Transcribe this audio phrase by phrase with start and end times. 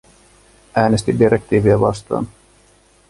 [0.75, 2.27] Äänestin direktiiviä vastaan.